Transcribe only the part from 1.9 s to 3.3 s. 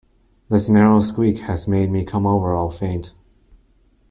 me come over all faint.